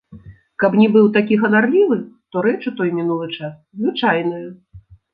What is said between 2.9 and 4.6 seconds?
мінулы час звычайная.